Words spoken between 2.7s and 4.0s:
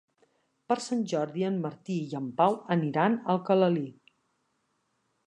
aniran a Alcalalí.